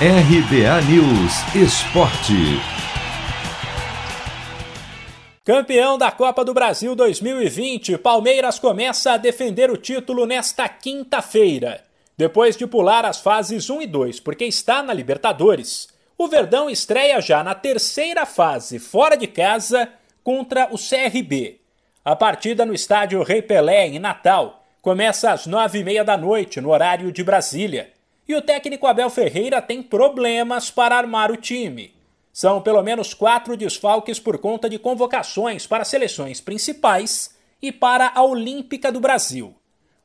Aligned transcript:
RBA 0.00 0.82
News 0.90 1.54
Esporte. 1.54 2.34
Campeão 5.44 5.96
da 5.96 6.10
Copa 6.10 6.44
do 6.44 6.52
Brasil 6.52 6.96
2020, 6.96 7.96
Palmeiras 7.98 8.58
começa 8.58 9.12
a 9.12 9.16
defender 9.16 9.70
o 9.70 9.76
título 9.76 10.26
nesta 10.26 10.68
quinta-feira. 10.68 11.84
Depois 12.18 12.56
de 12.56 12.66
pular 12.66 13.04
as 13.04 13.20
fases 13.20 13.70
1 13.70 13.82
e 13.82 13.86
2, 13.86 14.18
porque 14.18 14.44
está 14.44 14.82
na 14.82 14.92
Libertadores, 14.92 15.86
o 16.18 16.26
Verdão 16.26 16.68
estreia 16.68 17.20
já 17.20 17.44
na 17.44 17.54
terceira 17.54 18.26
fase, 18.26 18.80
fora 18.80 19.16
de 19.16 19.28
casa, 19.28 19.88
contra 20.24 20.68
o 20.72 20.76
CRB. 20.76 21.60
A 22.04 22.16
partida 22.16 22.66
no 22.66 22.74
estádio 22.74 23.22
Rei 23.22 23.42
Pelé, 23.42 23.86
em 23.86 24.00
Natal, 24.00 24.64
começa 24.82 25.30
às 25.30 25.46
nove 25.46 25.78
e 25.78 25.84
meia 25.84 26.02
da 26.02 26.16
noite, 26.16 26.60
no 26.60 26.70
horário 26.70 27.12
de 27.12 27.22
Brasília. 27.22 27.93
E 28.26 28.34
o 28.34 28.40
técnico 28.40 28.86
Abel 28.86 29.10
Ferreira 29.10 29.60
tem 29.60 29.82
problemas 29.82 30.70
para 30.70 30.96
armar 30.96 31.30
o 31.30 31.36
time. 31.36 31.94
São 32.32 32.60
pelo 32.60 32.82
menos 32.82 33.12
quatro 33.12 33.56
desfalques 33.56 34.18
por 34.18 34.38
conta 34.38 34.68
de 34.68 34.78
convocações 34.78 35.66
para 35.66 35.84
seleções 35.84 36.40
principais 36.40 37.34
e 37.60 37.70
para 37.70 38.10
a 38.14 38.24
Olímpica 38.24 38.90
do 38.90 38.98
Brasil. 38.98 39.54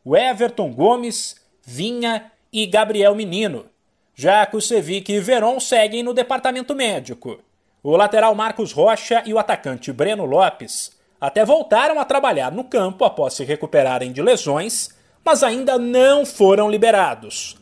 O 0.03 0.15
Everton 0.15 0.71
Gomes, 0.71 1.35
Vinha 1.65 2.31
e 2.51 2.65
Gabriel 2.65 3.15
Menino. 3.15 3.65
Já 4.13 4.45
Kusevich 4.45 5.11
e 5.11 5.19
Veron 5.19 5.59
seguem 5.59 6.03
no 6.03 6.13
departamento 6.13 6.75
médico. 6.75 7.39
O 7.81 7.95
lateral 7.95 8.35
Marcos 8.35 8.73
Rocha 8.73 9.23
e 9.25 9.33
o 9.33 9.39
atacante 9.39 9.93
Breno 9.93 10.25
Lopes 10.25 10.91
até 11.21 11.45
voltaram 11.45 11.99
a 11.99 12.05
trabalhar 12.05 12.51
no 12.51 12.65
campo 12.65 13.05
após 13.05 13.33
se 13.33 13.43
recuperarem 13.43 14.11
de 14.11 14.21
lesões, 14.21 14.89
mas 15.23 15.41
ainda 15.41 15.77
não 15.77 16.25
foram 16.25 16.69
liberados. 16.69 17.57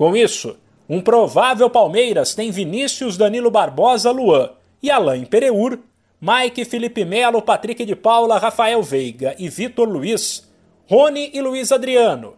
Com 0.00 0.16
isso, 0.16 0.56
um 0.88 0.98
provável 1.02 1.68
Palmeiras 1.68 2.34
tem 2.34 2.50
Vinícius 2.50 3.18
Danilo 3.18 3.50
Barbosa 3.50 4.10
Luan 4.10 4.48
e 4.82 4.90
Alain 4.90 5.26
Pereur, 5.26 5.78
Mike 6.18 6.64
Felipe 6.64 7.04
Melo, 7.04 7.42
Patrick 7.42 7.84
de 7.84 7.94
Paula, 7.94 8.38
Rafael 8.38 8.82
Veiga 8.82 9.36
e 9.38 9.50
Vitor 9.50 9.86
Luiz, 9.86 10.50
Rony 10.88 11.30
e 11.34 11.42
Luiz 11.42 11.70
Adriano. 11.70 12.32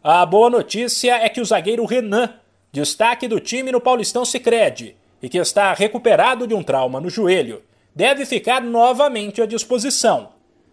A 0.00 0.24
boa 0.24 0.48
notícia 0.48 1.16
é 1.16 1.28
que 1.28 1.40
o 1.40 1.44
zagueiro 1.44 1.84
Renan, 1.86 2.34
destaque 2.70 3.26
do 3.26 3.40
time 3.40 3.72
no 3.72 3.80
Paulistão 3.80 4.24
Sicredi 4.24 4.94
e 5.20 5.28
que 5.28 5.38
está 5.38 5.72
recuperado 5.72 6.46
de 6.46 6.54
um 6.54 6.62
trauma 6.62 7.00
no 7.00 7.10
joelho, 7.10 7.64
deve 7.92 8.24
ficar 8.26 8.62
novamente 8.62 9.42
à 9.42 9.46
disposição. 9.46 10.28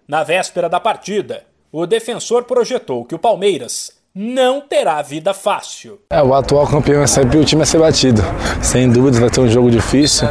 Na 0.07 0.23
véspera 0.23 0.69
da 0.69 0.79
partida, 0.79 1.43
o 1.71 1.87
defensor 1.87 2.43
projetou 2.43 3.03
que 3.03 3.15
o 3.15 3.19
Palmeiras 3.19 3.94
não 4.17 4.61
terá 4.61 5.01
vida 5.01 5.33
fácil. 5.33 5.99
É, 6.09 6.23
o 6.23 6.33
atual 6.33 6.65
campeão 6.65 7.03
é 7.03 7.07
sempre 7.07 7.37
o 7.37 7.43
time 7.43 7.63
a 7.63 7.65
ser 7.65 7.79
batido. 7.79 8.21
Sem 8.61 8.89
dúvidas 8.89 9.19
vai 9.19 9.29
ter 9.29 9.41
um 9.41 9.49
jogo 9.49 9.69
difícil. 9.69 10.25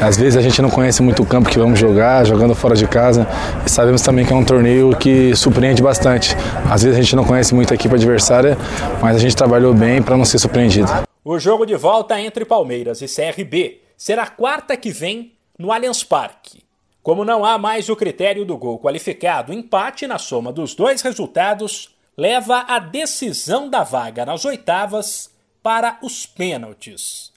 Às 0.00 0.16
vezes 0.16 0.36
a 0.36 0.40
gente 0.40 0.62
não 0.62 0.70
conhece 0.70 1.02
muito 1.02 1.20
o 1.20 1.26
campo 1.26 1.50
que 1.50 1.58
vamos 1.58 1.76
jogar, 1.76 2.24
jogando 2.24 2.54
fora 2.54 2.76
de 2.76 2.86
casa. 2.86 3.26
E 3.66 3.68
sabemos 3.68 4.02
também 4.02 4.24
que 4.24 4.32
é 4.32 4.36
um 4.36 4.44
torneio 4.44 4.96
que 4.96 5.34
surpreende 5.34 5.82
bastante. 5.82 6.36
Às 6.70 6.84
vezes 6.84 6.96
a 6.96 7.02
gente 7.02 7.16
não 7.16 7.24
conhece 7.24 7.52
muito 7.56 7.72
a 7.72 7.74
equipe 7.74 7.92
adversária, 7.92 8.56
mas 9.02 9.16
a 9.16 9.18
gente 9.18 9.34
trabalhou 9.34 9.74
bem 9.74 10.00
para 10.00 10.16
não 10.16 10.24
ser 10.24 10.38
surpreendido. 10.38 10.88
O 11.24 11.36
jogo 11.36 11.66
de 11.66 11.74
volta 11.74 12.20
entre 12.20 12.44
Palmeiras 12.44 13.02
e 13.02 13.06
CRB 13.06 13.80
será 13.96 14.28
quarta 14.28 14.76
que 14.76 14.92
vem 14.92 15.32
no 15.58 15.72
Allianz 15.72 16.04
Parque. 16.04 16.62
Como 17.02 17.24
não 17.24 17.44
há 17.44 17.58
mais 17.58 17.88
o 17.88 17.96
critério 17.96 18.44
do 18.44 18.56
gol 18.56 18.78
qualificado, 18.78 19.52
empate 19.52 20.06
na 20.06 20.18
soma 20.18 20.52
dos 20.52 20.74
dois 20.74 21.02
resultados 21.02 21.93
leva 22.16 22.60
a 22.68 22.78
decisão 22.78 23.68
da 23.68 23.82
vaga 23.82 24.24
nas 24.24 24.44
oitavas 24.44 25.30
para 25.62 25.98
os 26.02 26.26
pênaltis. 26.26 27.32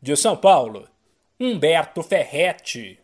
De 0.00 0.16
São 0.16 0.36
Paulo, 0.36 0.88
Humberto 1.38 2.02
Ferretti. 2.02 2.98